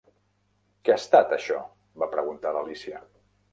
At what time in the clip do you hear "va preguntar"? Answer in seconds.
2.05-2.57